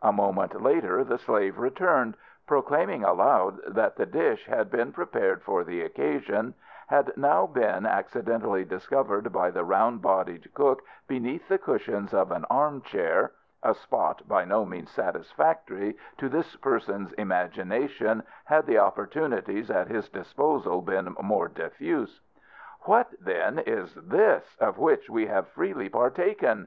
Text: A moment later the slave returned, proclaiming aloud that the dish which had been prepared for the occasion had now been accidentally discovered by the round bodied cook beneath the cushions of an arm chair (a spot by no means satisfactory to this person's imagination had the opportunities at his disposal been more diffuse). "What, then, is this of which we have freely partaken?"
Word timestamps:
A 0.00 0.10
moment 0.10 0.62
later 0.62 1.04
the 1.04 1.18
slave 1.18 1.58
returned, 1.58 2.16
proclaiming 2.46 3.04
aloud 3.04 3.60
that 3.66 3.96
the 3.96 4.06
dish 4.06 4.46
which 4.48 4.56
had 4.56 4.70
been 4.70 4.90
prepared 4.90 5.42
for 5.42 5.64
the 5.64 5.82
occasion 5.82 6.54
had 6.86 7.14
now 7.14 7.46
been 7.46 7.84
accidentally 7.84 8.64
discovered 8.64 9.30
by 9.34 9.50
the 9.50 9.64
round 9.66 10.00
bodied 10.00 10.50
cook 10.54 10.80
beneath 11.06 11.46
the 11.48 11.58
cushions 11.58 12.14
of 12.14 12.30
an 12.32 12.46
arm 12.48 12.80
chair 12.80 13.32
(a 13.62 13.74
spot 13.74 14.26
by 14.26 14.46
no 14.46 14.64
means 14.64 14.90
satisfactory 14.90 15.98
to 16.16 16.30
this 16.30 16.56
person's 16.56 17.12
imagination 17.12 18.22
had 18.46 18.64
the 18.64 18.78
opportunities 18.78 19.70
at 19.70 19.88
his 19.88 20.08
disposal 20.08 20.80
been 20.80 21.14
more 21.22 21.48
diffuse). 21.48 22.22
"What, 22.84 23.10
then, 23.20 23.58
is 23.58 23.94
this 23.94 24.56
of 24.58 24.78
which 24.78 25.10
we 25.10 25.26
have 25.26 25.48
freely 25.48 25.90
partaken?" 25.90 26.66